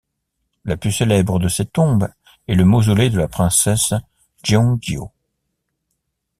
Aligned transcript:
La 0.65 0.77
plus 0.77 0.91
célèbre 0.91 1.37
de 1.37 1.47
ces 1.47 1.63
tombes 1.67 2.09
est 2.47 2.55
le 2.55 2.65
mausolée 2.65 3.11
de 3.11 3.19
la 3.19 3.27
princesse 3.27 3.93
Jeonghyo. 4.43 5.11